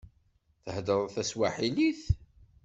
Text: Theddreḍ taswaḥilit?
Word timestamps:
Theddreḍ 0.73 1.05
taswaḥilit? 1.15 2.01